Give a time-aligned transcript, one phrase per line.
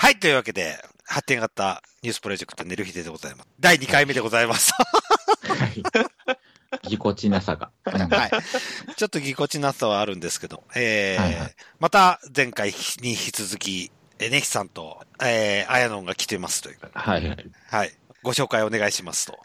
[0.00, 3.48] はい、というわけで、発展型ニュースプロジェクト寝る日でございます。
[3.60, 4.72] 第2回目でございます。
[4.72, 6.88] はい。
[6.88, 7.70] ぎこちなさが。
[7.84, 8.30] うんはい。
[8.96, 12.70] ちょっとぎこちなさはあるんですけど、えーはいはいまた前回
[13.02, 16.78] に引き続き、えーネヒさんと、えー、あやのんが来てますという。
[16.94, 17.50] はいはい。
[17.68, 17.90] はい。
[18.22, 19.38] ご紹介お願いしますと。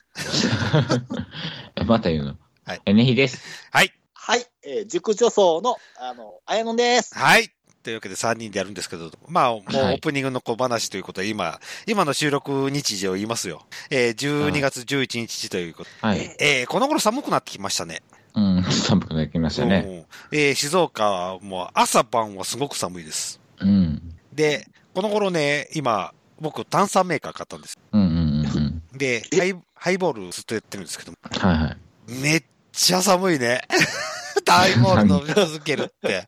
[1.85, 2.37] また言うの？
[2.63, 2.81] はい。
[2.85, 3.41] えねひです。
[3.71, 3.91] はい。
[4.13, 7.13] はい、えー、塾女装の、あの、あやのんです。
[7.13, 7.51] はい。
[7.85, 13.61] というわけで3人でやるんですけど、まあ、もうオはいープニングの小話ということで、今、今の収録日時を言いますよ。
[13.91, 16.17] えー、12月11日ということはい。
[16.17, 18.01] で、えー、この頃寒くなってきましたね。
[18.33, 20.07] うん、寒くなってきましたね。
[20.31, 23.39] うんえー、静岡はもう朝晩はすごく寒いです。
[23.59, 24.01] うん。
[24.33, 26.11] で、この頃ね、今、
[26.41, 27.77] 僕炭酸メーカー買ったんです。
[27.91, 28.97] うんうんうんうん。
[28.97, 31.77] で、ハイハイボールずっとやってるんですけど、はいはい。
[32.19, 33.61] めっちゃ寒いね。
[34.47, 36.25] ハイボール飲み続けるって。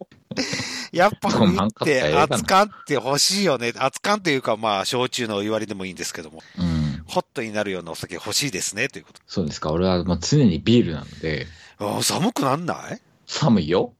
[0.97, 3.71] やっぱ冬って熱燗って欲しいよね。
[3.75, 7.03] 熱燗というかまあ、焼酎の言われでもいいんですけども、うん。
[7.05, 9.21] ホットになるようなお酒欲しいですね、ということ。
[9.27, 9.71] そうですか。
[9.71, 11.47] 俺はもう常にビールなので、
[11.79, 13.01] あー寒くなんない？
[13.25, 13.93] 寒いよ。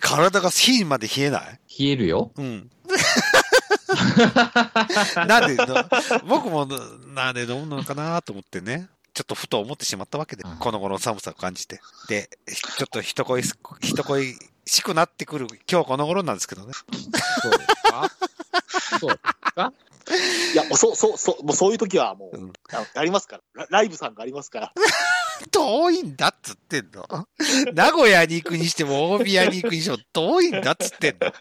[0.00, 1.60] 体が火まで冷えない？
[1.78, 2.32] 冷えるよ。
[2.36, 2.70] うん。
[5.26, 5.66] なんでの、
[6.26, 6.66] 僕も
[7.14, 8.88] なんで飲むのかなと思ってね。
[9.12, 11.80] ちょっとふと思ってしまったわけで、うんこの頃の寒さを感じて。
[12.08, 14.34] で、ちょっと人恋し、人恋
[14.70, 16.72] しくなってくる今日この頃なんですけどね。
[17.42, 18.10] そうですか？
[19.00, 19.72] そうですか？
[20.52, 22.52] いや、もうそう、そう、そう、もうそういう時はもう、うん
[22.94, 23.68] ありますからラ。
[23.70, 24.72] ライブさんがありますから。
[25.52, 27.06] 遠いんだっつってんの？
[27.74, 31.32] 名古屋に行くにしても、大宮に行くにしても遠いんだっつってんの？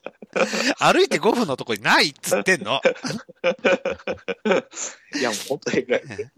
[0.77, 2.80] 歩いて5分のとこにないっつってんの？
[5.16, 5.85] いや、もう本当に、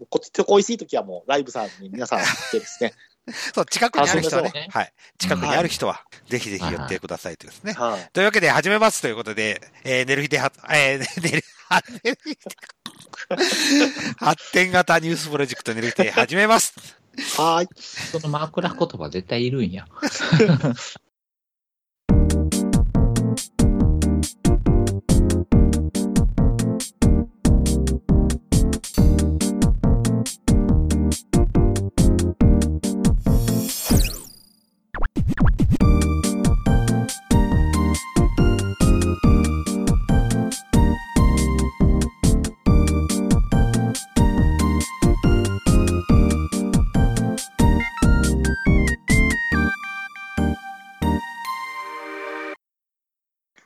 [0.08, 2.94] こっちと恋しい時はもう、ライブさんに皆さん来てですね。
[3.54, 4.66] そう、近くにある人はあそうです。
[4.66, 4.92] ねはい。
[5.18, 7.72] 近くにある人は、ぜひぜひ寄ってくださいというですね。
[7.72, 8.10] はい。
[8.12, 12.38] というわけで始めますということで、えー、寝る日では、えー、寝る、は 寝る日で
[14.16, 16.74] 発展型ニュースプロジェクト寝る日で始めます。
[17.36, 17.68] はい。
[17.76, 19.86] その枕言葉絶対いるんや。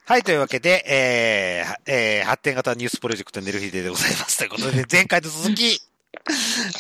[0.09, 4.39] はい、というわけで、えーはえー発展型ニュースプロジェクト寝る日でございます。
[4.39, 5.81] ということで、 前回と続き、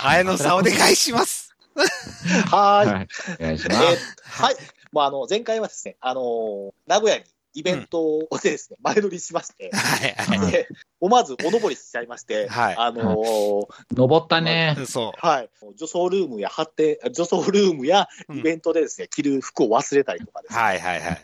[0.00, 1.52] あやのさんお願いします。
[1.74, 2.86] はい。
[2.88, 3.08] はい。
[3.40, 4.16] お願いしえーます。
[4.42, 4.56] はい。
[4.92, 7.24] もうあの、前回はですね、あのー名古屋に
[7.56, 10.68] イベントをでですね、前乗りしまして、はい、はで、
[11.00, 14.76] 思わずお登りしちゃいまして、はいあのー登ったね。
[14.78, 14.86] い。
[14.86, 15.50] そはい。
[15.74, 20.52] 女装ルームや発展、女装ルームやうんイベントでですね、着る服を忘れたりとかでう。
[20.52, 20.62] すね。
[20.62, 21.22] はい、はい、はい。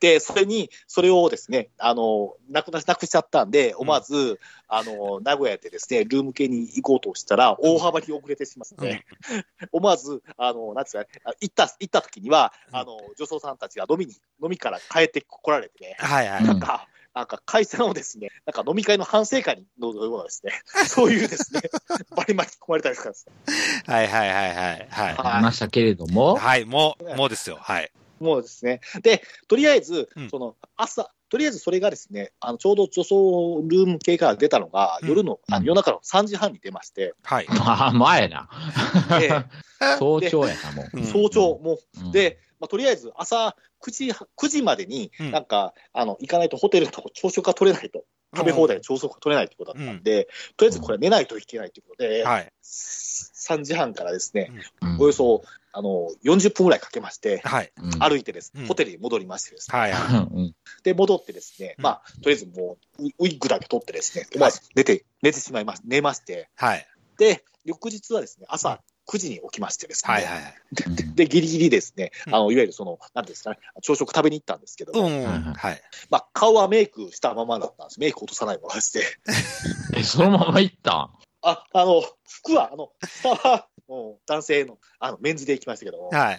[0.00, 4.38] で、それに、それをですね、あの、なくな、なくしちゃったんで、思わず、
[4.72, 9.04] あの、名古屋でですね、ルーム系に行こうとしたら、大幅に遅れてしまって、
[9.72, 11.06] 思わず、あの、なんつうか
[11.40, 16.40] 行った、行った時には、うんあの、女装さんたちが飲みに、飲みから帰ってこられてね、はい、はい。
[16.40, 20.52] うんなんか、なんか会社のですね、なんか飲み会の反省会のようなですね、
[20.86, 21.62] そういうですね、
[22.16, 23.34] バリ巻き込まれたりとかですね、
[23.86, 24.88] はい、はい、はい、はい。
[24.88, 25.14] はい。
[25.16, 27.58] はいいましたけれども、はい、もう、もうですよ。
[27.60, 27.90] はい。
[28.20, 28.80] もうですね。
[29.02, 35.08] で、とりあえずうん、その、朝、とりあえずそれがですね、あの、ちょうど女装ルーム系から出たのが、うん。
[35.08, 35.62] 夜の、あうん。
[35.62, 37.46] の夜中の3時半に出まして、はい。
[37.48, 38.50] まあ、前な。
[39.18, 39.30] で
[39.98, 41.00] 早朝やな、もう。
[41.00, 41.04] うん。
[41.06, 42.00] 早朝、もう。
[42.00, 42.08] ん。
[42.10, 45.30] う、、で、まあ、とりあえず朝9時、9時までに、うん。
[45.30, 48.04] なんか、あの、行かないとホテルのとこ朝食が取れないと、
[48.36, 52.52] 食べ放題で朝食が取れないってことだったんで、とりあえずこれ寝ないといけないということで、はい。
[52.62, 54.52] 3時半からですね、
[54.82, 55.00] うん。
[55.00, 55.42] およそ、
[55.72, 57.72] あの、40分ぐらいかけまして、はい。
[57.76, 59.92] うん歩いてですね、うんホテルに戻りましてですね、はい。
[60.82, 66.86] で、戻ってですね、うんまあ、とりあえずもう、ウウィッグだけ取ってですね、思わず寝て、寝てしまいまし寝まして、はい。
[67.18, 70.24] で、翌日はですね、朝9時に起きましてですね、はい。
[70.24, 70.54] はい。
[70.72, 75.24] でで、ギリギリですね、うんあの、いわゆるその、なんですかね、朝食食べに行ったんですけども、うん。
[75.24, 75.82] はいはい。
[76.10, 78.00] まあ、顔はメイクしたままだったんです。
[78.00, 79.04] メイク落とさないままでして。
[79.96, 81.10] え、そのまま行ったん？
[81.42, 83.68] あ、あの、服は、あの、下は、
[84.26, 86.18] 男性の、あの、メンズで行きましたけども、はい。
[86.18, 86.38] はい。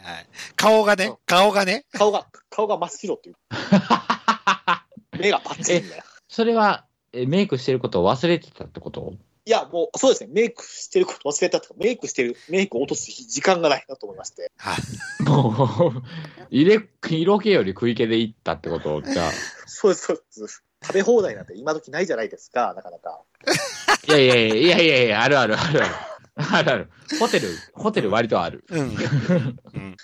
[0.56, 1.86] 顔がね、顔がね。
[1.92, 3.36] 顔が、顔が真っ白っていう。
[5.20, 6.06] 目がパッチリみたいな。
[6.30, 9.14] それは、えメイクしてることを忘れてたってこと？
[9.44, 14.52] いや、もう、そうですね、メイクしてること忘れたとか、メイクしてる、メイクを落とす時間がないなと思いまして。
[14.58, 15.24] はい。
[15.24, 16.04] もう、
[16.52, 19.02] 入れ、色気より食い気で行ったってこと？
[19.02, 19.32] じゃあ、
[19.66, 20.64] そうです、そうです。
[20.84, 23.22] 食べ放題なんて今時ないじゃないですか、なかなか。
[24.08, 25.96] いやいやいやいやいやいや、あるあるあるある。
[26.36, 26.90] あるある。
[27.20, 28.64] ホテル、ホテル割とある。
[28.70, 28.90] うん。
[28.90, 29.98] うん。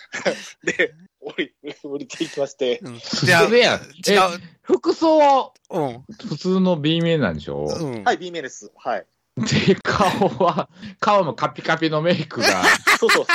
[0.63, 1.53] で、降り、
[1.83, 3.00] 降りていきまして、うん。
[3.00, 3.81] じゃあ、やん。
[3.81, 4.19] 違え、う。
[4.62, 5.51] 服装は？
[5.69, 6.03] うん。
[6.27, 7.65] 普通の B 面なんでしょ？
[7.79, 8.03] うん。
[8.03, 8.71] はい、B 面です。
[8.75, 9.06] はい。
[9.38, 10.69] で、顔は、
[11.00, 12.63] 顔もカピカピのメイクが
[13.00, 13.25] そうそう、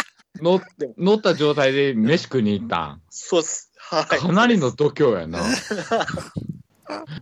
[0.42, 0.60] 乗
[0.98, 3.02] 乗った状態で飯食いに行ったん。
[3.08, 3.70] そうです。
[3.78, 4.04] はい。
[4.04, 5.44] かなりの度胸やな。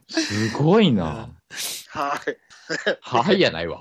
[0.08, 1.28] すごいな。
[1.88, 2.36] はい。
[3.00, 3.80] はいやないわ。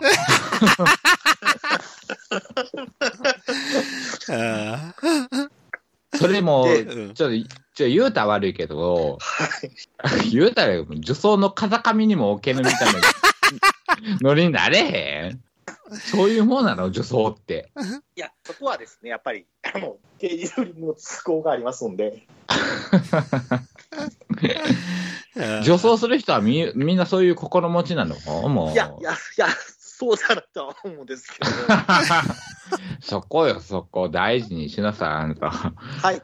[4.32, 4.94] あ
[6.18, 9.46] それも、でーうんちょっと、ちょ言うたら悪いけど、は
[10.26, 10.30] い。
[10.32, 13.00] 言うたら女装の風上にも置けるみたいな
[14.22, 15.42] ノリになれへん
[16.12, 17.72] そういうもんなの女装って。
[18.16, 22.28] いや、そこはですね、やっぱり、あの、刑事ルーリングの都合がありますんで、
[25.36, 28.16] う ん女装する人はみみんなそういう心持ちなの？
[28.50, 28.72] もう。
[28.72, 29.48] いや、いや、いや、
[29.80, 31.50] そうじゃなとは思うんですけど、
[33.02, 34.10] そこよ、そこ。
[34.10, 36.22] 大事にしなさい、あなさいはい。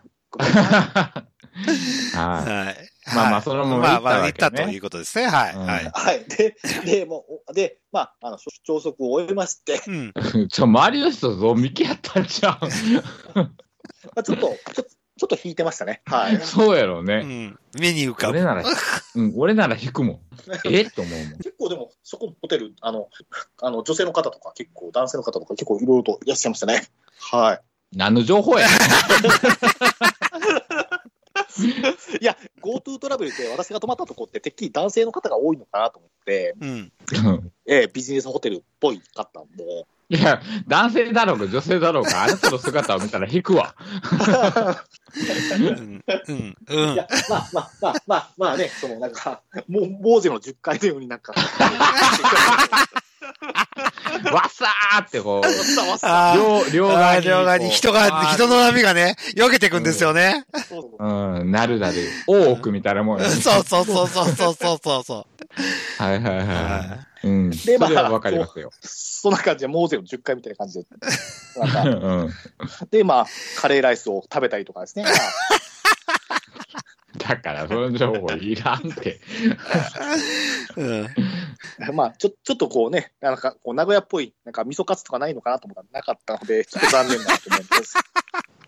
[2.15, 2.94] はい。
[3.13, 5.27] まあまあそれもまあまあ、言ったわけね言ったということですね。
[5.27, 5.55] はい。
[5.55, 5.91] うんはい。
[5.93, 6.25] はい。
[6.25, 6.55] で、
[6.85, 10.47] で、もう、で、まあ、あの、朝食を終えまして、うん。
[10.47, 12.67] ちょ、周りの人、ゾンビキやったんちゃま
[14.15, 16.01] あ、ちょっと、ちょっと、ちょっと引いてましたね。
[16.05, 16.35] はい。
[16.35, 17.21] うそうやろううね。
[17.23, 17.59] ん。
[17.79, 18.33] 目に浮かぶ。
[18.33, 18.63] 俺なら、
[19.15, 20.19] うん、俺なら引くもん。
[20.65, 20.85] え？
[20.89, 21.37] と思うもん。
[21.37, 23.07] 結構でも、そこのホテル、あの、
[23.61, 26.87] あの、女性の方とか、結構、男性の方とか、結構いろいろといらっしゃいましたね。
[27.19, 27.61] はい。
[27.95, 28.67] 何の情報や
[32.21, 36.91] いや、GoTo トラベルで私が泊まったとこって、てっきり男性の方が多いのかなと思って、うん。
[37.65, 43.75] ええビジネスホテルっぽいかったんで、いや、男性だろうが女性だろうが、あなたの姿を見たら引くわ。
[45.59, 46.03] うん。
[46.27, 46.55] うん。
[46.69, 51.33] うんいや、まあまあまあまあまあね、そのなんか、もう、モーゼの10回のようになんか、
[54.31, 56.72] わさーってこう。
[56.72, 57.25] 両、両側に。
[57.25, 60.45] 両側に人が、人の波がね、避けていくんですよね。
[60.69, 65.27] そうそううん、なるだで、大奥みたいなもんやねそうそうそうそうそうそうそうそ
[65.98, 67.27] はいはいはいははい。
[67.27, 67.50] うん。
[67.50, 68.72] でそまあわかりますよ。
[68.81, 70.86] そんな感じで、モーゼの10回みたいな感じで、
[71.57, 72.33] なんうか、ん。
[72.92, 73.25] で、まあ、
[73.57, 75.06] カレーライスを食べたりとかですね。
[77.17, 79.19] だから、その情報いらんって。
[80.75, 81.95] うん。
[81.95, 87.94] まあ、ちょ、ちょっとこうね、なんか、こう、名古屋っぽい、なんか、味噌カツとかないのかなと思ったらなかったので、ちょっと残念だなと思います。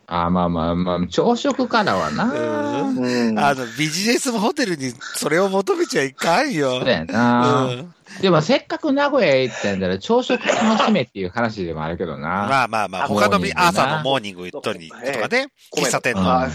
[0.09, 2.31] あまあまあまあ、朝食からはな。
[2.31, 6.79] あの、ビジネスホテルにそれを求めちゃいかんよ。
[6.79, 7.65] そうやうな。
[7.65, 7.93] ん。
[8.21, 12.47] でも、せっかく名古屋へ行ったんだら、朝食楽しめっていう話でもあるけどな。
[12.49, 16.49] まあまあまあ、あ他の朝のモーニング取りにとかね、米喫茶店の。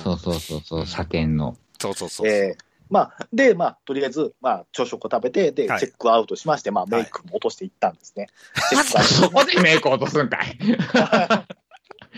[0.00, 1.58] そうそうそうそう、車検の。
[1.78, 2.26] そうそうそう。
[2.26, 8.28] えーまあ、で、まあ、とりあえず、まあ、朝食を食べて、で、はいチェックアウトしまして、まあ、メイクも落としていったんですね。
[9.04, 10.58] そこでメイク落とすんかい。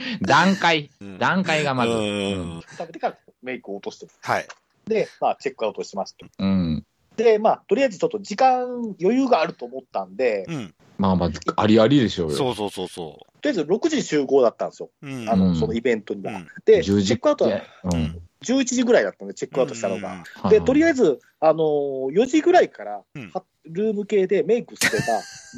[0.23, 1.19] 段階うん。
[1.19, 1.93] 段階がまず。
[1.93, 4.47] 食べてからメイクを落として、はい。
[4.87, 6.27] で、まあ、チェックアウトしまして。
[6.39, 6.87] うん。
[7.17, 8.65] で、まあ、とりあえずちょっと時間、
[9.01, 10.75] 余裕があると思ったんで、とうん。
[10.99, 12.37] まあまあ、ありありでしょうよ。
[12.37, 14.91] そうそうそうそりあえず6時集合だったんですよ。
[15.03, 15.07] う。
[15.07, 15.29] うん。
[15.29, 16.33] あの、うんそのイベントには。
[16.33, 18.23] うんで、10チェ時ックアウトはうん。
[18.43, 20.25] 11時ぐらいだったんで、チェックアウトしたのが。
[20.45, 24.99] うんで、とりあえず、あのー4時ぐらいから、うんはルーム系でメイクすれ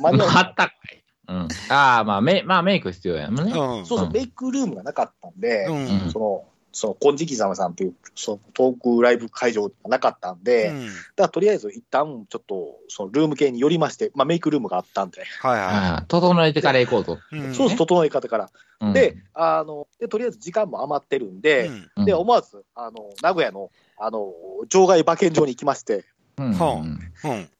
[0.02, 0.72] ば、間に合った。
[1.32, 1.48] うん。
[1.70, 3.52] ああ、まあ、メまあ、メイク必要やもんね。
[3.52, 3.86] うん。
[3.86, 5.72] そうそう、うんメイクルームがなかったんで、う
[6.08, 6.10] ん。
[6.10, 10.86] その、その、金色様さんという、その、トークライブ会場がなかったんで、だかうん
[11.16, 17.18] らとりあえず一旦、ちょっと、その、ルーム系に寄りまして、まあ、メイクルームがあったんで、はいはああ整えてから行こうと。
[17.34, 17.38] い。
[17.38, 18.50] うんそうです、整え方から。
[18.80, 21.70] うんで、あの、で、とりあえず時間も余ってるんで、
[22.04, 24.32] で、思わず、あの、名古屋の、あの、
[24.68, 26.04] 場外馬券場に行きまして。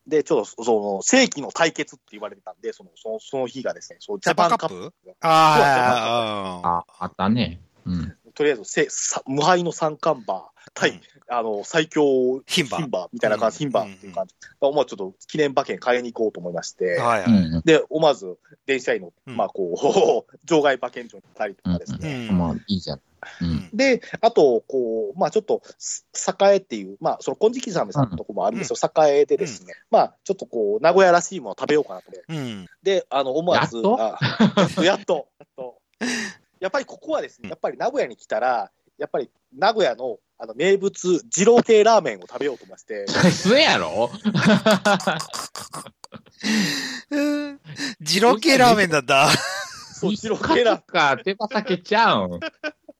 [0.07, 4.93] で、ちょっと、その、世紀の対決って言われてたんで、その、その、その日がですね、その、ジャパンカップ？
[5.21, 7.61] ああ、あ、あったね。
[7.87, 8.15] うん。
[8.35, 14.35] とりあえずせさ、無敗の三冠馬対、うんあの、最強牝馬みたいな感じ、うん牝馬っていう感じ。
[14.61, 17.31] 思わずちょっと記念馬券買いに行こうと思いまして、はいはい。
[17.31, 17.63] うん。
[17.63, 22.29] で、思わず電車に乗って、うんまあこう、 場外馬券場に行ったりとかですうね。
[22.29, 22.39] ん。
[22.39, 23.01] まあ、いいじゃん。
[23.41, 23.71] うん。
[23.73, 26.07] で、あと、こう、まあちょっと、す
[26.41, 28.77] 栄っていう、まあその金色さんさんのとこもあるんですよ、
[29.07, 32.33] 栄でですね、まあちょっとこう、名古屋らしいものを食べようかなと思って。
[32.35, 32.67] うん。
[32.83, 33.97] で、あの、思わず、やっと？
[34.01, 34.19] あ
[34.83, 35.79] やっと、やっと。
[36.61, 44.11] やっぱりここはですね、やっぱり名古屋に来たら、やっぱり名古屋のあの名物、二郎系ラーメンを食べようと思いまして、それやろ？
[47.11, 47.61] うん
[48.01, 49.29] 二郎系ラーメンなんだ。
[49.95, 50.83] そう、二郎系ラーメン。
[50.83, 52.41] か、手羽先ちゃうん？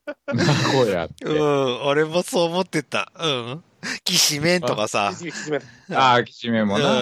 [0.33, 1.25] 名古屋って。
[1.25, 1.85] うん。
[1.85, 3.11] 俺もそう思ってた。
[3.19, 3.63] うん。
[4.03, 5.11] きしめんとかさ。
[5.93, 6.91] ああ、きしめんもな。
[6.93, 6.95] う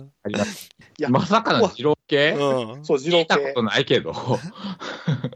[0.00, 2.32] んありますいやまさかの二郎系？
[2.32, 2.84] うん。
[2.84, 3.52] そう、二郎系聞いたこ。
[3.54, 4.12] とないけど。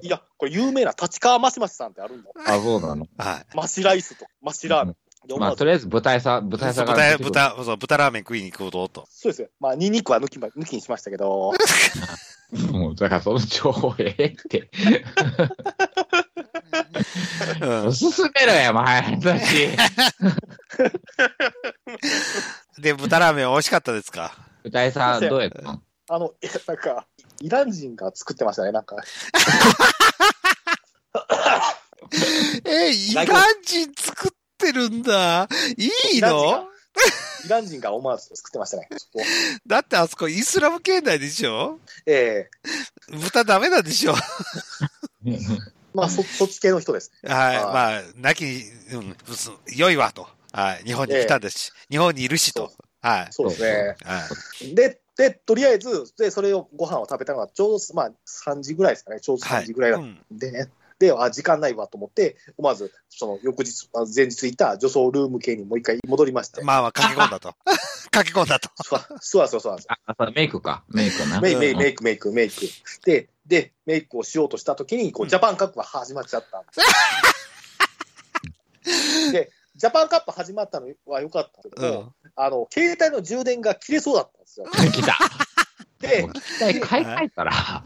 [0.02, 2.30] いや、これ有名な立川マシマシさんってあるんだ。
[2.46, 3.06] あ、そうなの？
[3.16, 3.56] はい。
[3.56, 4.96] マシライスとか、マシラーメン。
[5.26, 7.18] でまあ、とりあえず豚屋さん、豚屋さんが豚。
[7.54, 9.06] 豚、そう、豚ラーメン食いに行こうとと。
[9.08, 9.48] そうですよ。
[9.58, 11.52] まあ、ニンニクは抜きま、抜きにしましたけど、
[12.70, 14.68] もう、だからその情報ええって。
[17.60, 17.94] うん。
[17.94, 19.68] 進めろや、前話。
[22.78, 24.34] で、豚ラーメン美味しかったですか？
[24.64, 25.62] 豚屋さん、どうやった？
[25.62, 27.06] のあの、いやなんか、
[27.40, 28.96] イラン人が作ってましたね、なんか。
[32.64, 33.26] え、イラン
[33.62, 35.48] 人作ってるんだ。
[35.76, 36.68] いいの？
[37.44, 38.88] イラン人が思わず作ってましたね。
[39.66, 41.80] だってあそこイスラム圏内でしょ？
[42.06, 42.48] え
[43.10, 44.14] 豚ダメなんでしょ？
[45.26, 45.36] え
[45.94, 47.12] まあ、そ、そっち系の人です。
[47.22, 47.56] はい。
[47.56, 48.98] はいまあ、なきに、う
[49.32, 50.26] ん、す良いわと。
[50.52, 50.84] はい。
[50.84, 52.72] 日本に来たんですし、日本にいるしと。
[53.00, 53.26] はい。
[53.30, 53.96] そうですね。
[54.02, 54.28] は
[54.60, 54.74] い。
[54.74, 59.20] で、で、とりあえず、で、それをご飯を食べたのが、ちょうど、まあ、3時ぐらいですかね。
[59.20, 60.70] ちょうど3時ぐらいだうんでね。
[60.98, 66.62] で、あ、時間ないわと思って、思わず、その、翌日、あ前日いた女装ルーム系にもう一回戻りまして。
[66.62, 67.54] まあまあ、駆け込んだと。
[68.10, 68.70] 駆け込んだと。
[68.76, 69.76] そうそうそうそう。
[69.88, 70.84] あ、あメイクか。
[70.88, 71.40] メイクな。
[71.40, 72.60] メイうんメイメイク、メイク、メイク。
[73.04, 76.68] で、で、メイクをしようとしたときに、こう、ジャパンカップが始まっちゃったんで
[78.84, 79.32] す。
[79.32, 82.12] で、ジャパンカップ始まったのは良かったけども、うん。
[82.36, 84.66] あの、携帯の充電が切れそうだったんですよ。
[84.66, 85.18] 来た。
[86.00, 86.32] でも
[86.82, 87.52] 買い替えたら。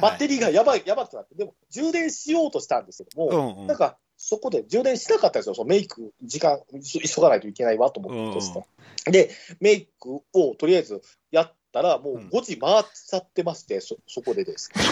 [0.00, 5.54] バッテリーがやばい、やばくなって、でも、充電しようとしたんですけども、うんうんなんか、そこで充電しなかったんですよ。
[5.54, 8.66] そのメイク、時間、急がないといけないわと思ってですね。
[9.06, 9.30] で、
[9.60, 14.82] メイクをとりあえずやったら、もう5時回っちゃってまして、そ、そこでですね。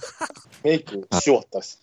[0.64, 1.82] メイクし終わったです。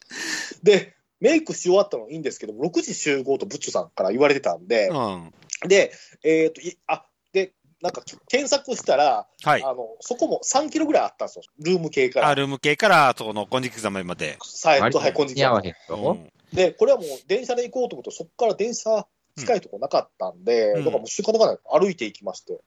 [0.63, 5.33] で、メイクし終わったのいいんですけども、6時集合とブッチョさんから言われてたんで、うん。
[5.67, 5.91] で、
[6.23, 9.63] えっ、と、いあ、で、なんか検索したら、はい。
[9.63, 11.43] あの、そこも3キロぐらいあったんですよ。
[11.59, 12.29] ルーム系から。
[12.29, 14.37] あルーム系から、そこの金色ざめまで。
[14.63, 15.61] はい、は似合わ。
[15.63, 16.13] へんうと。
[16.13, 19.05] んで、これはもう電車で行こうと思うと、そこから電車
[19.37, 21.57] 近いとこなかったんで、うんだからもう仕方がない。
[21.79, 22.59] 歩いていきまして。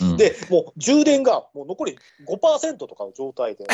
[0.00, 3.66] うん、で、もう充電がもう残り5%とかの状態で、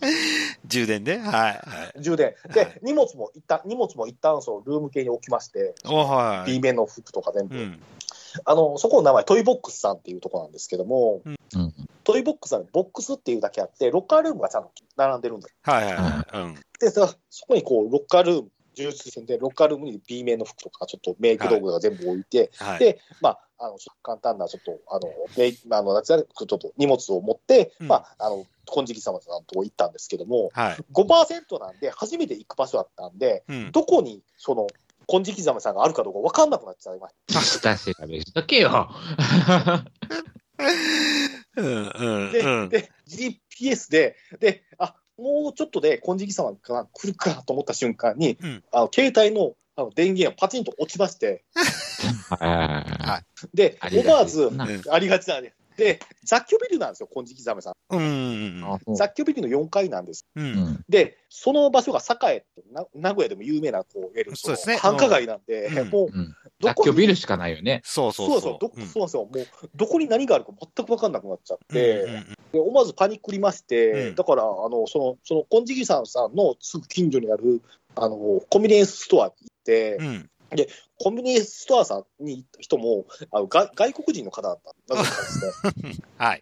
[0.66, 1.18] 充電で？
[1.18, 1.24] はい。
[1.24, 2.02] はい。
[2.02, 2.26] 充電。
[2.26, 7.56] はいで、荷物も一旦、荷物も一旦そう、ルーム系に置きまして、おはい B 面の服とか全部。
[7.56, 7.82] うん。
[8.44, 11.36] あの、そこの名前、トイボックスさんっていうとこなんですけども、うん
[12.04, 15.56] トイボックスさんにボックスっていうだけあって、ロッカールームがちゃんと並んでるんです。
[15.62, 16.38] はいはいはい。
[16.40, 16.54] うん。
[16.78, 22.78] で、さそこにこう、ロッカールーム、充実線で、ロッカールームに B 面の服とか、ちょっとメイク道具が全部置いて、はい。
[22.78, 30.76] で、まあ、あの、簡単な、ちょっと、あの、メイあの、夏やちょっと荷物を持って、うんまあ、あの、金色様さんのとこ行ったんですけども、はい。
[30.92, 33.72] 5%なんで、初めて行く場所だったんで、うん。
[33.72, 34.66] どこに、その、
[35.08, 37.14] 金色様さんがあるかどうか分かんなくなっちゃいまし
[37.60, 38.90] 下調べしとけよ。
[41.56, 42.32] うんうんた。
[42.32, 42.68] で、うん。
[42.68, 51.44] で、GPS で、で、あ、もうちょっとで金色様が来るかと思った瞬間に、うんあの、携帯の、あの電源がパチンと落ちまして、
[52.30, 54.50] はで思わず、
[54.90, 55.42] ありがちなん
[55.76, 57.74] で雑居ビルなんですよ、金色ザメさん。
[57.90, 58.64] うん。
[58.96, 60.26] 雑居ビルの4階なんです。
[60.34, 60.40] う。
[60.40, 60.84] うんん。
[60.88, 66.34] で、その場所が栄ってな、名古屋でも有名な、こう、いわゆるそうですね繁華街なんで、うんもう、うん。
[66.68, 67.82] どこに雑居ビルしかないよね。
[67.84, 68.58] そうそそううそう、そう。
[68.60, 69.24] どそうなんですよ。
[69.24, 77.60] もう、どこに何があるか全く分かんなくなっちゃって、うんうんで思わずパニックりまして、うんだから、あの、その、その、金色さんさんのすぐ近所にある、
[77.96, 78.16] あの、
[78.48, 80.06] コンビニエンスストアに行って、うん。
[80.06, 80.30] うん。
[80.98, 85.94] コンビニエンスストアさんに行った人も、あの外外国人の方だったなぜかですね。
[86.16, 86.40] はい。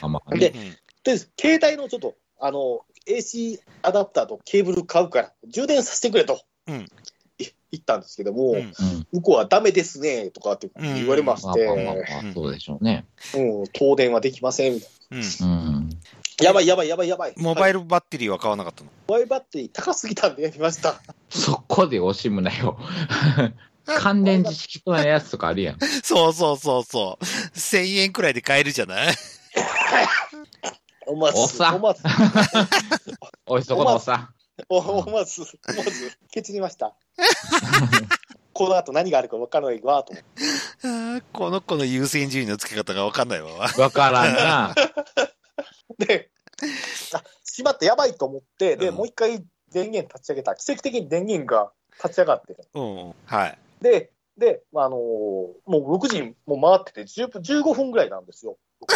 [0.00, 6.88] あまあ、でうんで、携帯のちょっと、あの、AC アダプターとケーブル買うから、充電させてくれと、うん
[7.74, 8.56] い言ったんですけども、うん。
[8.56, 8.72] うん。
[9.12, 13.06] 向こうはダメですね、とかって言われまして、まあまあまあまあ、そうでしょうね。
[13.34, 15.18] うん、東電はできません、みたいうん。
[15.18, 15.20] う
[15.80, 15.88] ん。
[15.90, 15.94] な。
[16.42, 17.34] やばいやばいやばいやばい。
[17.36, 17.80] モバイル。
[17.80, 18.90] ルバッテリーは買わなかったの？
[19.06, 21.00] モバイルバッテリー高すぎたんでやりました。
[21.30, 22.78] そこで惜しむなよ。
[23.86, 25.78] 関連知識とのやつとかあるやん。
[26.02, 27.24] そうそうそうそう。
[27.54, 29.14] 1000円くらいで買えるじゃない？
[31.06, 31.76] 思わず、おっさん。
[31.76, 32.02] 思わず、
[33.46, 34.30] おい、そこのおっさ
[34.68, 34.80] 思
[35.12, 36.94] わず、思わず、ケチりました。
[38.52, 40.24] この後何があるか分からないわ、と思っ
[41.20, 41.24] て。
[41.32, 43.48] この子の優先順位の付け方がわかんないわ。
[43.50, 43.80] ん。
[43.80, 44.74] わからんな。
[45.98, 46.30] で、
[47.12, 50.54] あ、しまってやばいと思って、で、うんもう一回電源立ち上げた。
[50.54, 52.56] 奇跡的に電源が立ち上がって。
[52.74, 53.14] うん。
[53.26, 53.58] はい。
[53.80, 58.56] で、で、まああのーもう6時も回ってて10分、15分ぐらいなんですよ。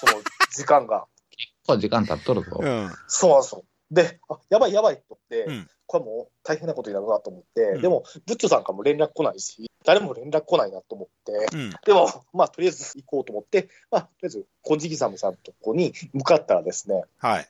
[0.00, 1.06] その時間が。
[1.30, 2.58] 結構時間経っとるぞ。
[2.60, 2.92] うん。
[3.06, 3.64] そうなんですよ。
[3.90, 11.70] で、あ、やばいやばいと思って、うんこれもう大変なことになるなと思って、うんでも、ブッチョさんからも連絡来ないし、誰も連絡来ないなと思って、うん。
[11.84, 17.48] でも、まあ、とりあえず行こうと思って、まあ、とりあえず、金色サムさんのとこに向かったらですね、はい。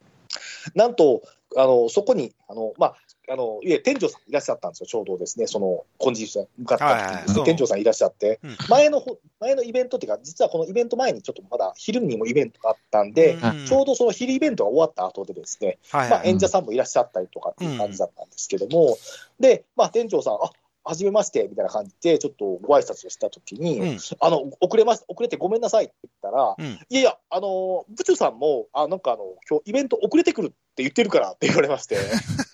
[0.74, 1.22] なんと、
[1.56, 2.96] あの、そこに、あの、まあ、
[3.28, 7.44] あの、いえ、店長さんいらっしゃったんですよ、ちょうどですね、その、金色さん向かった時に。
[7.44, 8.56] 店長さんいらっしゃって、うん。
[8.68, 13.66] 前のほ、前のイベントっていうか、実はこのイベント前にちょっとまだ昼にもイベントがあったんで、うん。
[13.66, 16.22] ちょうどその昼イベントが終わった後でですね、はいま。
[16.24, 18.96] 演者さんもいらっしゃったりとかっていう感じだったんですけども、
[19.40, 20.50] で、まあ、店長さん、あ
[20.86, 23.98] はじめましてみたいな感じで、ちょっとご挨拶をしたときに、うん。
[24.20, 26.66] あの遅れます遅れてごめんなさいって言ったら、うん。
[26.66, 31.96] いやいや、あの部長さんも、あなんかあの今日イベント遅れてくるって言ってるからって言われまして、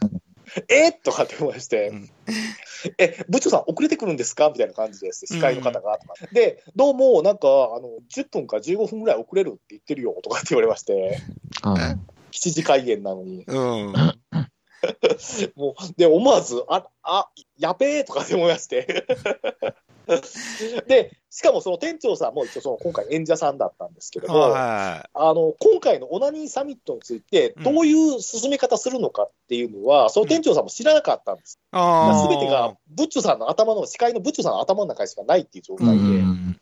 [0.69, 2.11] えっとかって思いまして、うん
[2.99, 4.49] え、部長さん、遅れてくるんですか？
[4.51, 11.19] みたいな感じです、司会の方がとか、で、どうも、なんかあの10分か15分ぐらい遅れるって言ってるよとかって言われまして、
[11.65, 11.75] うん
[12.33, 13.45] 7時開演なのに。
[13.47, 13.93] うん。
[15.57, 19.07] もう、で、思わず、あ、あ、やべえとかって思いまして。
[20.87, 31.59] で、しかもその店長さんも一応その今回演者さんだったんですけども、はあの、今回のオナニーサミットについて、どういう進め方するのかっていうのは、その店長さんも知らなかったんです。
[31.63, 31.67] い。
[31.73, 32.23] ああ。
[32.23, 36.61] すべてが、ブッチョさんの頭の、司会のブッチョさんの頭の中にしかないっていう状う態で、ん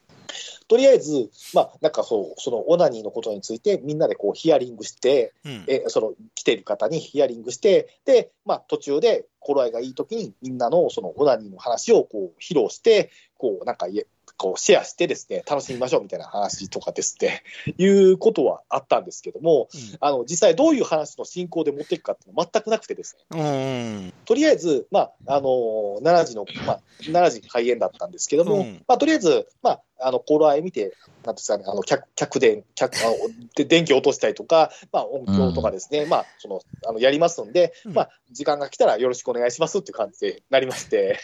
[0.71, 5.65] とりあえず、まあ、なんかそう、そのオナニーのことについて、みんなでこうヒアリングして、うん。
[5.67, 14.07] えその来ている方にヒアリングして、で、まあ、途中で頃合いがいいときに、みんなのそのオナニーの話をこう披露して、こうなんかいえ
[14.41, 17.43] こうシェアしてですね、楽しみましょうみたいな話とかですって、
[17.77, 19.69] いうことはあったんですけども、
[20.00, 24.12] あの実際どういう話の進行で持っていくかっていうのは全くなくてですね、うん。
[24.25, 33.16] とりあえず、まあ、あのー7時の、まあ、7時開演だったんですけども、うんまあ、とりあえず、まあ、あの、頃合い見て、なんですかね、あの、客、客電、客、あの
[33.54, 37.92] で電気を落としたりとか、まあ、音響とかですね、まあ、その、あの、やりますんで、うん。
[37.92, 41.19] まあ、時間が来たらよろしくお願いしますっていう感じでなりまして、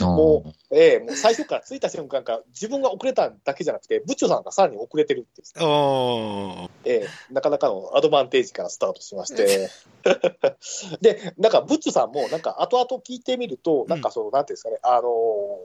[0.00, 0.06] うん。
[0.08, 5.64] もええもう最初から着いた瞬間から自分が遅れただけじゃなくて、部長さんがさらに遅れてるっていう。
[5.64, 6.70] おー。
[6.84, 9.70] ええなかなかのアドバンテージからスタートしまして、
[11.00, 15.08] で、なんか、ブッチョさんも、なんか、後々聞いてみると、なんか、その、なんていうんですかね、あの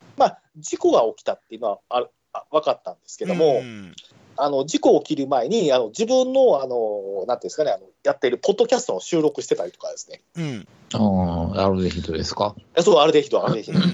[0.02, 2.10] ーまあ、事故が起きたっていうのはあるあ
[2.52, 3.94] 分かったんですけども、ん
[4.36, 10.68] あの事故起きる前に、あの自分の、あのなんていうんですかねあの、やっているポッドキャストの収録してたりとかですね、うん。
[10.94, 12.56] ああ、アルデヒドですか？
[12.76, 13.80] えそう、アルデヒド、アルデヒド。
[13.80, 13.88] うんう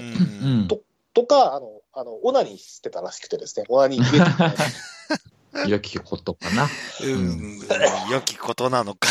[0.64, 0.68] ん。
[1.12, 4.30] とか、あの、あのオナニーしてたらしくてですね、オナニー入れて
[5.52, 6.68] た良きことかな？
[7.02, 7.58] うん。
[8.10, 9.08] 良きことなのか。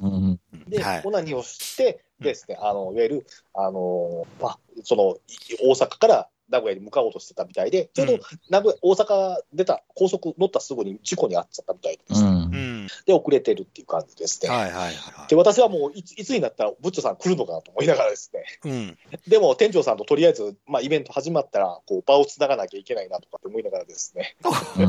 [0.00, 0.40] うん。
[0.68, 12.38] で、はいオナニーをしてですね、あのいわゆる、あのまあ、そのい大阪から名古屋に向かおうとしてたみたいで、ちょうどうん名古屋大阪出た、高速乗ったすぐに事故に遭っちゃったみたいでですね、うんう。
[12.40, 12.86] ん。
[13.06, 14.50] で、遅れてるっていう感じですね。
[14.50, 18.98] はいはいはいで、私はもういついつになったら、ブッチョさん来るのかなと思いながらですね、うん。
[19.26, 24.36] でも店長さんととりあえず、まあ、イベント始まったら、こう場をつながなきゃいけないなとかって思いながらですね、
[24.76, 24.88] う ん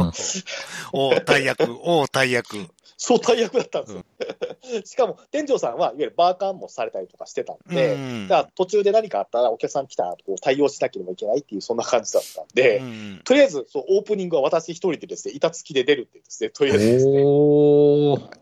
[0.91, 2.67] おー大役、おー大役。
[3.04, 4.06] そう大役だったんですよ。
[4.86, 18.38] しかも、店長さんはいわゆるバーカンもされたりとかしてたんで、うんだから途中で何かあったらお客さん来たらこう対応しなければいけないっていう、そんな感じだったんで、うんとりあえずそうオープニングは私一人でですね、板付きで出るってですね、とりあえずですね、おー。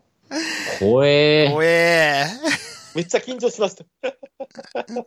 [0.78, 1.52] 怖え。
[1.54, 2.24] おえ
[2.94, 3.84] めっちゃ緊張しました。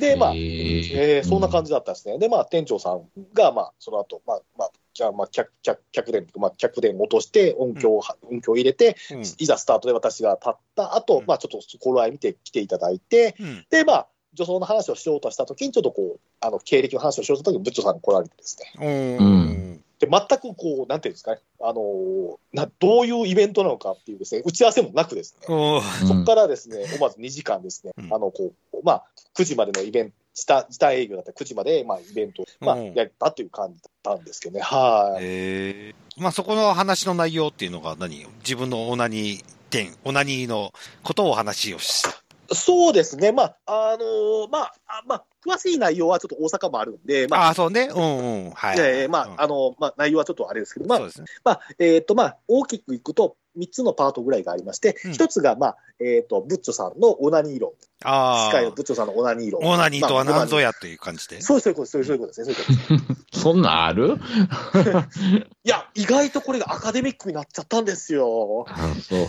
[0.00, 1.68] で、まあ、ええーそんな感じ。
[1.68, 2.18] じだったんですね。
[2.18, 4.70] で、まあ、店長さんが、まあ、その後、まあ、まあ
[5.14, 9.20] まあ、客、客、客電、まあ、客電落として、音響を、音響を入れて、うん。
[9.20, 11.26] いざスタートで私が立った後、うん。
[11.26, 13.66] まあ、ちょっと頃合い見て来ていただいて、うん。
[13.70, 19.18] で、まあ、女装の話をしようとしたときに、ちょっとこう、あの、経歴の話をしようとしたときに、ブッチョさんが来られてですね。
[19.18, 19.84] うん。
[20.02, 28.12] で、全くこう、なんていうんですかね、あのーな、どういうイベントなのかっていうですね、打ち合わせもなくですね、そこからですね、思わず2時間ですね、うん。
[28.12, 29.04] あの、こう、まあ、
[29.36, 35.22] 9時までのイベント、時短時短営業だったら9時まで、まあ、イベントを、まあ、うんやったという感じだったんですけどね、はい。
[35.22, 38.26] えーまあそこの話の内容っていうのが何？
[38.40, 42.22] 自分のオナニー点、オナニーのことをお話をした。
[42.54, 47.88] そうですね、まあ、あのーまあ、あまあ、詳しい内容はちょっと大阪もあるんで、まあ、ああ、そうね。
[47.90, 48.50] うんうん。
[48.50, 48.78] はい。
[48.78, 51.06] えーまあ、うんあの、まあ、内容はちょっとあれですけど、まあね。
[51.44, 57.72] まあ、えっ、と、まあ、大きくいくと、3つのパートぐらいがありまして、うん一つが、まあ、えっ、と、ブッチョさんのオナニー論。
[58.04, 58.70] あ司会のあ。
[58.72, 59.62] ブッチョさんのオナニー論。
[59.62, 61.40] オナニーとはまあ何ぞやという感じで？
[61.40, 63.40] そうそういうことです、そういうことですね、そういうことです。
[63.42, 64.16] そんなんある？
[65.64, 68.64] いや、意外とこれがアカデミックになっちゃったんですよ。
[68.68, 69.28] あそう。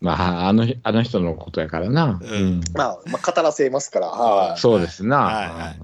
[0.00, 0.12] ま
[0.44, 2.18] あ、あの、あの人のことやからな。
[2.22, 4.08] うんまあ、まあ、語らせますから。
[4.08, 4.58] はい。
[4.58, 5.18] そうですな。
[5.18, 5.74] はいは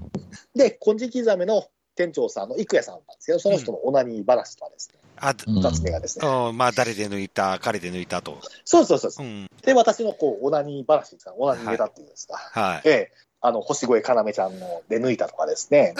[0.55, 8.39] で、金色刻めの店長さんの郁也さんなんですけど、その人のオナニー話とはですね、あ、二つ目がですね、うん、まあ、誰で抜いた、彼で抜いたと。
[8.65, 9.49] そうそうそうそうう、ん。
[9.63, 12.81] で、私のこう、オナニー話ですか、オナニーネタっていうんですか、はい。
[12.85, 15.93] ええ、あの、星越かなめちゃんので抜いたとかですね、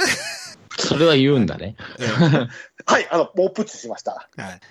[0.80, 1.76] それは言うんだね。
[2.86, 4.30] はい、あの、もうプッチしました。
[4.38, 4.62] はい。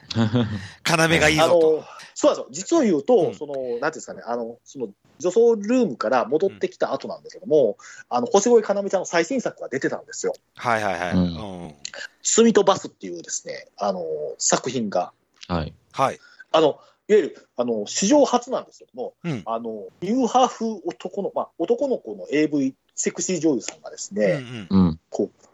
[0.87, 1.85] 要がいいあぞと。
[2.25, 2.77] の、そうなんですよ。
[2.77, 7.77] 実を言うと、うんその、なんていうんですかね、あの、その、女装ルームから戻ってきた後なんですけども、
[8.09, 10.35] あの、星越かなめちゃんの最新作が出てたんですよ。
[10.57, 11.13] はいはいはい。
[11.13, 11.25] ううん
[11.69, 11.75] ん。
[12.23, 14.05] 罪とバスっていうですね、あの、
[14.39, 15.13] 作品が、
[15.49, 15.75] はい。
[15.93, 16.19] はい。
[16.53, 24.67] あの、いわゆる、あの、史上初なんですけども、うんあの、ニューハーフ男の、まあ、男の子の AV セクシー女優さんがですうんうね、ん。
[24.71, 25.01] うん。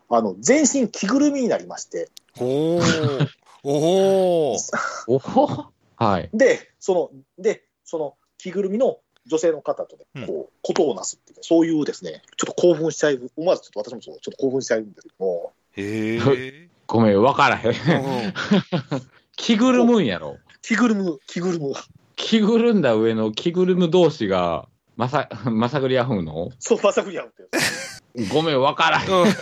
[0.08, 3.28] あの、全身着ぐるみになりまして、おー。
[3.64, 4.58] おー。
[5.06, 6.30] おほはい。
[6.34, 16.68] で、その、で、その着ぐるみの女性の方とね、うんこう、ことをなすっていう、そういうですね、ちょっと興奮しちゃい、思わずちょっと私もそうちょっと興奮しちゃうんですけども、へえ。
[16.88, 17.70] ごめん、わからへん。
[17.70, 17.74] う
[18.26, 18.34] ん
[19.36, 20.38] 着ぐるむんやろ。
[20.60, 21.72] 着ぐるむ、着ぐるむ、
[22.16, 26.50] 着ぐるんだ上の着ぐるむ同士が、まさ、まさぐりあふんの？
[26.58, 27.48] そう、まさくり合うって。
[28.32, 29.10] ごめん、わからへん。
[29.10, 29.26] うん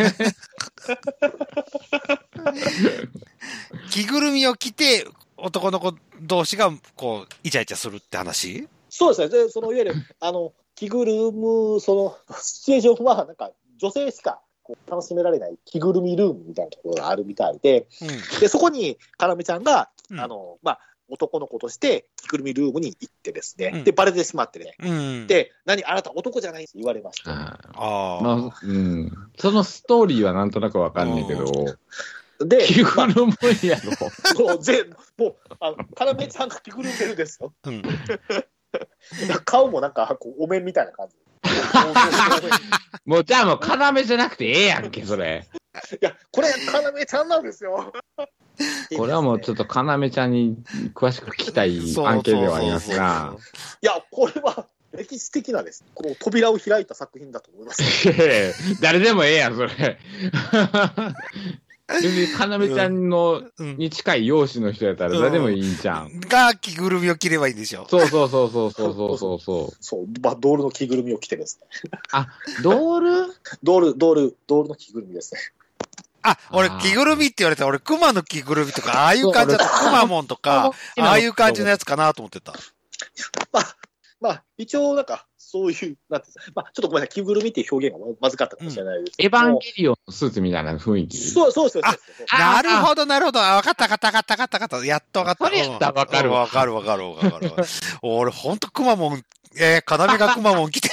[3.90, 5.04] 着ぐるみを着て、
[5.42, 8.68] 男の子同士が、こう、イチャイチャするって話？
[8.88, 11.94] そうですね、で、そのいわゆる、 あの、着ぐるむ、そ
[12.28, 17.86] の、シチュエーションは、なんか、女性しかこう楽しめられない着ぐるみルームみたいなところがあるみたいで、
[18.36, 20.20] うで、そこに、かなめちゃんが、ん。
[20.20, 23.84] あの、まあ、男の子として着ぐるみルームに行ってですね、うん。
[23.84, 29.12] で、バレてしまってね、うん。、で、何、あなた男じゃないって言われまして、ああまあ、うん。
[29.38, 31.44] そのストーリーはなんとなくわかんねえけど、
[32.46, 33.92] で、着ぐるむんやろ。
[34.34, 34.86] そう、ぜ
[35.18, 37.52] もう、あの、かなめちゃんが着ぐるんでるんですよ。
[37.64, 37.82] うん。
[39.44, 41.16] 顔もなんか、こうお面みたいな感じ。
[43.04, 45.46] もうじゃあもう、要じゃなくてええやんけ、それ。
[45.92, 47.92] いや、これ、かなめちゃんなんですよ。
[48.96, 50.56] これはもうちょっと要ちゃんに
[50.94, 53.36] 詳しく聞きたい案件ではありますが。
[53.82, 55.84] いや、これは歴史的なです。
[55.94, 57.82] この扉を開いた作品だと思います。
[58.80, 59.98] 誰でもええやん、それ。
[61.92, 66.20] 別に、かなめちゃんの、に近い容姿の人やったら誰でもいいんじゃん。
[66.20, 67.86] が、着ぐるみを着ればいいんでしょ。
[67.88, 69.76] そうそうそうそうそうそうそう。
[69.80, 71.90] そう、まあ、ドールの着ぐるみを着てですね。
[72.12, 72.28] あ、
[72.62, 73.34] ドール？
[73.62, 75.40] ドール、ドール、ドールの着ぐるみですね。
[76.22, 79.78] あ、俺、着ぐるみって言われたら、俺、熊の着ぐるみとか、ああいう感じだった。
[79.84, 82.52] 熊もんとか、ああいう感じのやつかなと思ってた。
[83.52, 83.76] まあ、
[84.20, 89.46] まあ、一応、なんか、そういう、なんていうんですかまあ、ちょっとごめんなさい、着ぐるみっていう表現がままずかったかもしれないですけエども。
[89.46, 91.18] ヴァンゲリオンのスーツみたいな雰囲気。
[91.18, 92.26] そうそうそうそうそう。
[92.30, 93.40] あなるほど、なるほど。
[93.40, 94.86] あ、わかった、わかった、わかった、わかった、わかった。
[94.86, 95.44] やっとわかった。
[95.46, 97.52] それやったらわかるわわかる、わかる、わかる。
[98.02, 99.22] 俺、ほんと、くまモン、
[99.58, 100.88] えー、要がくまモン来て。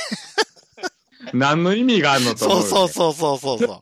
[1.34, 2.88] 何の意味があるのと思そうう。
[2.90, 3.82] そうそうそうそうそう。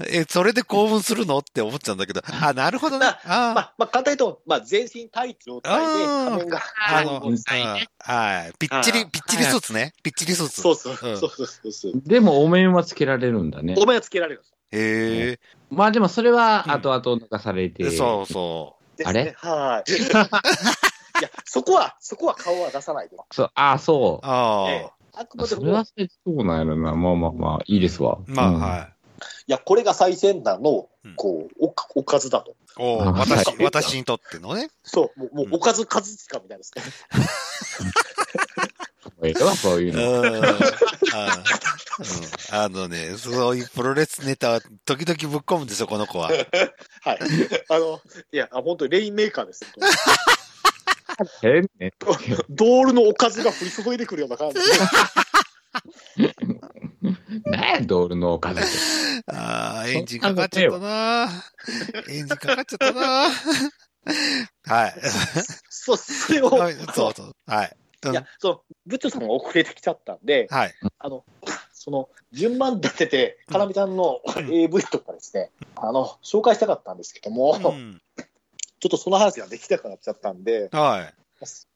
[0.08, 2.22] え、それで興奮するのって思っちゃうんだけど。
[2.40, 3.06] あ、なるほどね。
[3.06, 6.62] あまあ、まあ、簡単に言うと、まあ、全身タイツ状態で、仮面が。
[6.88, 7.20] あの、
[7.98, 8.52] はい。
[8.58, 9.94] ぴっちり、ぴっちりスーツね。
[10.02, 10.60] ぴっちりスーツ。
[10.60, 11.92] そうそう、うんそうそうそうそう。
[12.06, 13.74] でもお面はつけられるんだね。
[13.76, 15.38] お面はつけられるんですへ
[15.70, 17.84] まあでもそれうんは後々抜かされて。
[17.84, 17.90] え。
[17.90, 19.34] そうそですね。
[19.38, 19.92] はい。
[21.18, 23.16] いや、そこは、そこは顔は出さないで。
[23.32, 24.30] そう、ああ、そうう。。
[24.30, 25.42] あええあくあ。
[25.42, 25.92] までもそれは、そ
[26.26, 26.94] うなんやろな。
[26.94, 28.18] まあまあまあ、いいですわ。
[28.20, 28.30] あ。
[28.30, 28.92] まあ、うんはい。
[29.48, 32.56] いや、これが最先端のうん、こう、おかおかずだと。
[32.78, 34.68] おあ私、はい私にとってのね。
[34.82, 36.82] そう、もう、もううんおかず数しかみたいですね。
[39.22, 39.96] ええわ、そういううん。
[39.96, 40.22] の。
[40.22, 40.42] うん
[42.52, 46.28] あのね、そういうプロレスネタは時々ぶっ込むんですよ、この子は。
[47.00, 47.18] はい。
[47.70, 48.00] あの、
[48.32, 49.68] いや、あ本当にレインメーカーですよ。
[51.40, 51.92] 変ね。
[52.50, 54.56] ドールのおかずが降り注いでくるような感じ。
[57.44, 58.70] 何や、ドールのお金って。
[59.26, 61.28] ああ、エンジンかかっちゃったな。
[62.08, 63.28] エンジンかかっちゃったな。
[64.64, 64.94] はい。
[65.68, 67.36] そう、それを、はいそうそう。
[67.46, 67.76] はい。
[68.04, 70.74] うんいや、その、ブッチョさんが遅れてきちゃったんで、はい。
[70.98, 71.24] あの、
[71.72, 78.00] その、順番立てて、うんかなみちゃんのうん AV とかですね、あの、紹介したかったんですけども、うん
[78.80, 81.14] ちょっとその話ができなくなっちゃったんで、はい。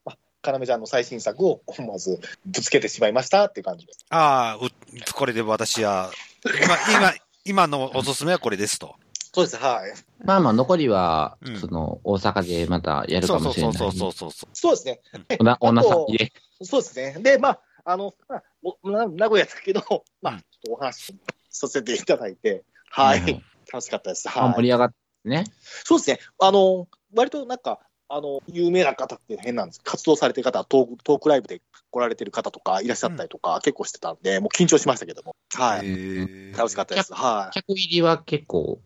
[0.04, 4.06] まかなめちゃんの最新作を思わずぶつけてしまいましたっていう感じです。
[4.10, 4.70] ああ、う
[5.14, 6.10] これで私は、
[6.44, 8.94] 今、今、今のおすすめはこれですと。
[9.32, 9.92] そうです、はい。
[10.24, 13.76] まあまあ、残りはうん、その、大阪でまたやるそうそうかもしれない。
[13.76, 14.50] そうそうそうそう。
[14.52, 15.00] そうですね。
[15.38, 16.32] おな、おなさきで。
[16.62, 17.16] そうですね。
[17.20, 21.14] で、まあ、あの、まあ、名古屋だけど、まあ、うんちょっとお話
[21.48, 23.20] させていただいて、はい。
[23.20, 24.28] うん楽しかったです。
[24.28, 24.54] あはい。
[24.54, 25.44] 盛り上がってね。
[25.84, 26.18] そうですね。
[26.38, 35.36] あの、割となんか、あの、有名な方って変なんです活動されてる方、トークトークライブで来られてる方とかいらっしゃったりとか、結構してたんで、もう緊張しましたけども。
[35.54, 36.52] はい。
[36.52, 37.14] 楽しかったです。
[37.14, 37.54] はい。
[37.54, 38.80] 客入りは結構。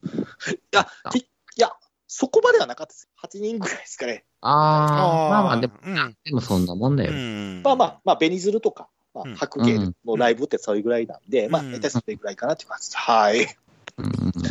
[0.51, 1.73] いや、きいや、
[2.07, 3.09] そこまではなかったです。
[3.23, 4.25] 8人ぐらいですかね。
[4.43, 6.17] ああ、まあまあ、でも、うん。
[6.25, 7.13] でもそんなもんだよ。
[7.13, 12.97] うんまあまあ、まあ、ベニズルとか、まあうん、白芸のライブってそれぐらいなんで、まあ、うん大体それぐらいかなっていう感じです。
[12.99, 13.57] はい。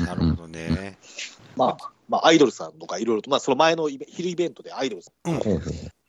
[0.06, 0.98] なるほどね。
[1.56, 1.78] まあ、
[2.10, 5.40] まあ、アイドルさんとかいろいろと、まあ、その前のイベ昼イベントでアイドルさん、うん。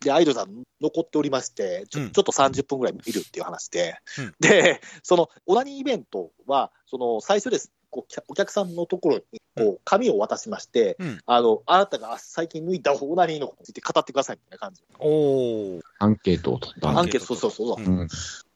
[0.00, 2.10] で、アイドルさん残っておりまして、ちょ,、うん。
[2.10, 4.34] ちょっと30分ぐらい見るっていう話で、うん。
[4.40, 7.72] で、その、オナニーイベントは、その、最初です。
[7.90, 11.20] こうお客さんのところに、こう、紙を渡しまして、うん。
[11.26, 14.82] あの、あなたが最近抜いたオナニーのことについて語ってくださいみたいな感じ。
[14.98, 15.80] おー。
[16.00, 16.88] アンケートを取った。
[16.88, 18.08] アンケート、そうそうそう。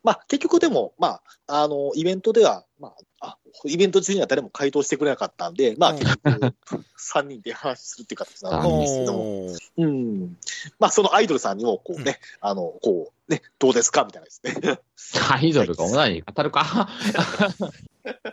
[0.02, 6.54] まあ、結局でも、まあ、あの、イベントでは、まあ、あ、イベント中には誰も回答してくれなかったんで、まあ、うん結局、
[6.98, 10.36] 3人で話するっていう形なんですけども、うん。
[10.78, 14.78] まあ、そのアイドルさんにも、こうね、あの、こう、ね、どうですかみたいなですね。
[15.30, 16.88] アイドルがオナニー語るか？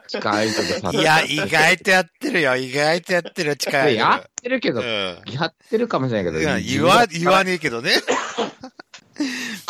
[0.07, 0.95] 地下アイドルさん。
[0.95, 2.55] いや、意外とやってるよ。
[2.55, 3.95] 意外とやってるよ、近い。
[3.95, 4.85] やってるけど、うん。
[5.33, 6.39] やってるかもしれないけど。
[6.39, 7.91] いや言わ、言わねえけどね。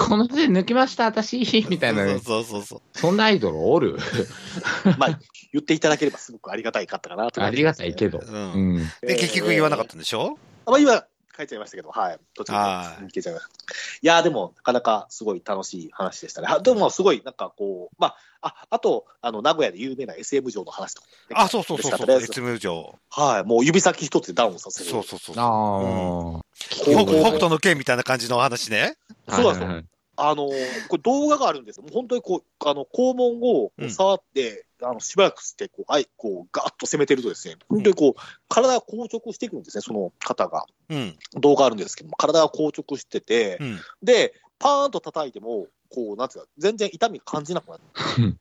[0.08, 1.40] この手抜きました、私
[1.70, 2.06] みたいな。
[2.20, 2.82] そうそうそう。
[2.94, 3.98] そんなアイドルおる？
[4.98, 5.20] まあ、
[5.52, 8.20] 言っていただければすごくありがたいかったかなとありがたいけど。
[8.20, 8.26] ど。
[8.28, 8.30] う。
[8.32, 8.92] うんん。
[9.02, 10.38] で、結局言わなかったんでしょ？
[10.66, 11.04] まあ、今、
[11.38, 12.20] 書いちゃいましたけど、はい。
[12.34, 13.50] 途中はいで消えちゃいました。
[13.50, 16.48] いやー、でも、なかなかすごい楽しい話でしたね。
[16.48, 18.16] はでも、すごい、なんかこう、まあ、
[18.48, 21.14] あ、あと、あの、名古屋で有名な SM 城の話とか、ね。
[21.36, 22.22] あ、そうそうそうそう。
[22.22, 22.96] SM 上。
[23.10, 23.44] はい。
[23.44, 24.90] もう指先一つでダウンさせる。
[24.90, 25.36] そうそうそう。
[25.38, 26.42] ああ。
[26.58, 28.96] 北北斗の剣みたいな感じのお話ね。
[29.30, 29.86] そうなんですよはいはい
[30.18, 31.84] あのーこれ動画があるんですよ。
[31.84, 40.66] もう本当にこう、あの、肛門を触って、あの、しばらくして、こう、あい、こう、ガーッと攻めてるとですね、本当にこう、体が硬直していくんですね、その方が。
[40.90, 41.18] うん。
[41.36, 43.80] 動画あるんですけども、体が硬直してて、うん。
[44.04, 47.82] で、パーンと叩いても、こう、なんつうか、全然痛み感じなくなる。
[48.20, 48.38] うん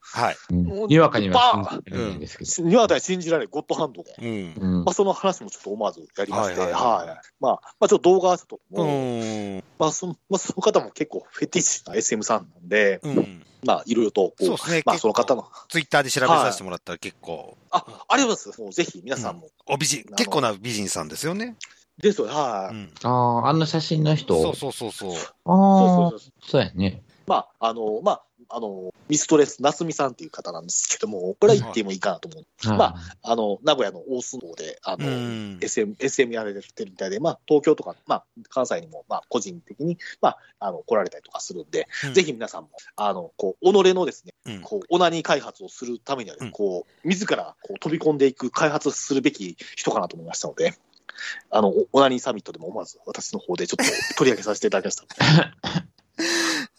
[0.00, 0.36] はい。
[0.50, 2.68] うんにわかには信じられないんですけど。
[2.68, 4.54] にわかに信じられないゴッドハンドで。
[4.60, 9.64] まあ、その話もちょっと思わずやりまして、はいはいはいはいまあ、まあ、ちょっと動画はちょっと、うん。
[9.78, 13.42] まあその、まあ、その方も結構フェティッシュな SM さんなんで、うん。
[13.64, 14.82] まあ、いろいろと、こう、そうですね。
[14.86, 18.62] まあ、その方の、ツイッターで調べさせてもらったら結構、あ、ありがとうございます。
[18.62, 19.48] もうぜひ皆さんも。
[19.66, 21.56] お美人、結構な美人さんですよね。
[22.00, 22.92] ですよ、はい、うん。
[23.02, 24.40] ああ、あの写真の人？
[24.40, 25.10] そうそうそうそう。
[25.10, 27.02] あそうそうあ、そうやね。
[27.26, 32.68] まあ、あの、まあ、あの、ミストレス、夏美さんっていう方なんですけども、これは言ってもいいかなと思う。
[32.68, 35.58] はいまあの、名古屋の大須能で、あの、うん。
[35.60, 50.74] SM、SM やられてるみたいで、まあ、東京とか、まあ、関西にも、まあ、個人的に、まあ、あの、来られたりとかするんで、うんぜひ皆さんも、あの、こう、己のですね、うんこう、オナニー開発をするためには、うんこう、自ら、こう、飛び込んでいく、開発するべき人かなと思いましたので、
[51.50, 55.04] あの、オナニーサミットでも思わず私の方でちょっと取り上げさせていただきました。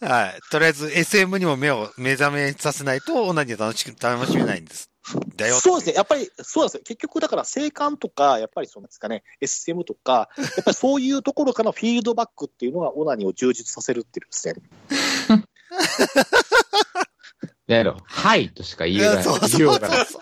[0.00, 0.40] はい。
[0.50, 4.90] とりあえず SM にも目を目覚めさせないと、オナニー楽しく、楽しめないんです。
[5.36, 5.58] だよ。
[5.58, 5.94] そうですね。
[5.94, 6.82] やっぱり、そうなんですよ。
[6.84, 14.54] 結局、だから、性感とか、やっぱりそうなんですかね、SM とか、やっぱりそういうところからのフィードバックっていうのが、オナニーを充実させるっていうですね。
[17.66, 17.96] やろ。
[18.04, 19.24] はいとしか言えない。
[19.24, 20.06] そうそうそうようがない。
[20.06, 20.20] そう。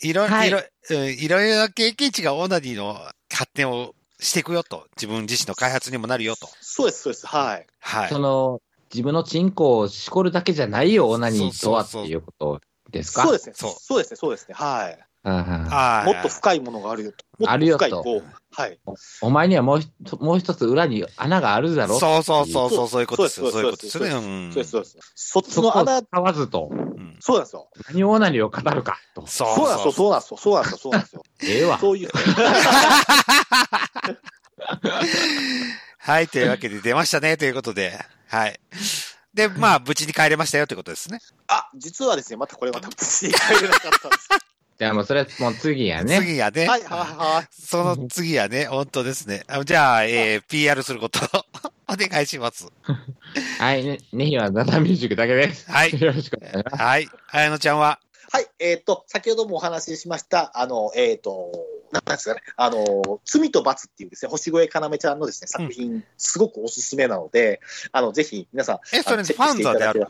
[0.00, 2.94] いろ、はいいろ、うんいろいろな経験値がオナニーの
[3.32, 4.86] 発展をしていくよと。
[4.96, 6.48] 自分自身の開発にもなるよと。
[6.60, 7.26] そうです、そうです。
[7.26, 7.66] はい。
[7.80, 8.18] はいそ。
[8.18, 8.60] の、
[8.92, 13.22] 自分のチンコをしこるだけじゃないよ、オナニーとはっていうことですか？
[13.24, 13.52] そうですね。
[13.54, 14.54] そうそうですね、そうですね。
[14.54, 14.98] はい。
[16.06, 17.24] もっと深いものがあるよと。
[17.38, 18.78] もっあるよと深い、こう、はい。
[19.20, 23.50] お前にはもうもう一つ裏に穴があるだろそうそうそうそう、そういうことですよ。
[23.50, 24.10] そういうことですよね。
[24.10, 24.98] そううんそうです、そうです。
[25.14, 26.88] そっちの穴、使わずと、うん
[27.20, 27.68] そうなんですよ。
[27.88, 29.26] 何オナニーを語るかと。
[29.26, 31.22] そうそうなんですよ、そうなんですよ、そうなんですよ、そうなんですよ。
[31.42, 31.78] ええわ。
[31.78, 32.10] そういう。
[35.98, 37.98] はい、というわけで出ましたね、ということで。
[38.28, 38.58] はい。
[39.34, 41.20] で、まあ、無事に帰れましたよということですね。
[41.48, 44.28] あ、実はですね、またこれまた無事に帰れなかったんです。
[44.78, 46.20] じゃあもうそれもう次やね。
[46.20, 46.66] 次やね。
[46.66, 47.46] はい、はい、はい。
[47.50, 49.42] その次やね、本当ですね。
[49.48, 51.18] あじゃあ、えー、PR すること、
[51.90, 52.68] お願いします。
[53.58, 55.68] はい、ね、ねひはダダミュージックだけです。
[55.68, 56.00] はい。
[56.00, 56.80] よろしくお願いします。
[56.80, 57.08] はい。
[57.32, 57.98] 綾乃ちゃんは、
[58.30, 61.50] はい、えっ、と、先ほどもお話ししました、あの、えっ、と、
[61.90, 67.60] なんですかね、あの、罪と罰っていうですね、星越かなめちゃんのですね、作品、すごくおすすめなので、
[67.90, 70.06] あの、ぜひ皆さん、え、それフあのチェックしていァンザである？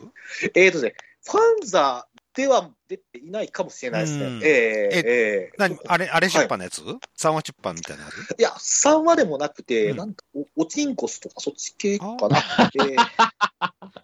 [0.53, 2.07] えっ、とね、ファンザ
[2.39, 4.25] では出ていないかもしれないですね。
[4.25, 4.37] うん。
[4.37, 4.43] えー
[5.05, 5.77] えー何？
[5.87, 6.81] あれ、あれ出版のやつ、
[7.17, 8.39] 三話出版みたいなやつ？
[8.39, 9.97] いや、3話でもなくて、うん。
[9.97, 12.37] なんかお、おちんこすとかそっち系かな。
[12.37, 12.95] えー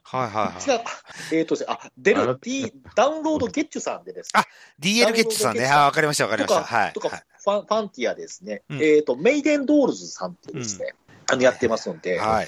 [0.07, 1.33] はいはいはい。
[1.33, 4.45] 違う、えっ、とですね、あ、出る D、ダウンロードゲッチュさんでですね、あ
[4.79, 5.65] DL ゲッチさんね。
[5.67, 6.63] あ、わかりましたわかりました。
[6.63, 6.93] はい。
[6.93, 7.23] とか、はい。
[7.43, 8.83] ファン、ファンティアですね、うん。
[8.83, 10.93] えっ、と、メイデンドールズさんってですね、
[11.31, 12.47] あの、やってますので、はい。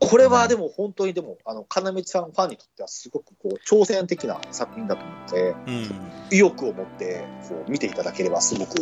[0.00, 5.90] これはでも本当にでも、あの、かなめちゃんファンにとってはすごくこう、挑戦的な作品だと思うので、うん。
[6.32, 8.76] 意欲を持って、こう、見ていただければすごく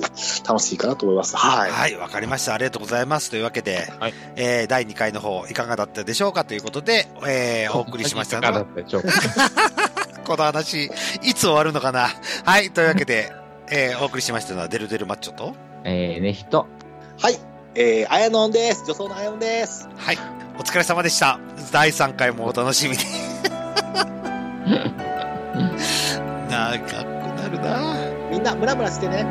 [0.46, 1.36] 楽しいかなと思います。
[1.36, 1.70] はい。
[1.70, 2.54] はい、わかりました。
[2.54, 3.30] ありがとうございます。
[3.30, 9.10] というわけで、はいえー第2回の方、いかがだったでしょうかということで、えー お送りしましたのだはったでしょうか？
[10.24, 10.84] この話、
[11.22, 12.08] いつ終わるのかな？
[12.44, 13.32] はい、というわけで、
[13.70, 16.66] えーお送りしましたのは、デルデルマッチョと、えー、ね、人。
[17.20, 17.38] はい。
[17.74, 18.84] えー、あやのんです。
[18.86, 19.88] 女装のあやのんです。
[19.96, 20.18] はい、
[20.58, 21.38] お疲れ様でした。
[21.72, 22.98] 第3回もお楽しみに。
[26.50, 27.94] 長くなるな
[28.30, 29.26] みんな、ムラムラしてね。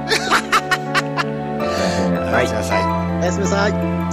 [1.60, 2.84] おやすみなさいおやすみなさい。
[3.22, 4.07] おやすみなさい。